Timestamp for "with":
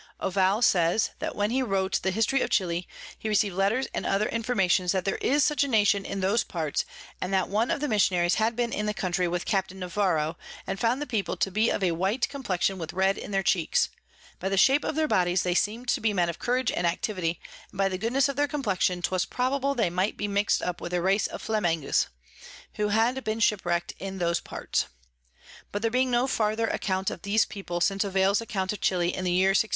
9.27-9.45, 12.79-12.93, 20.79-20.95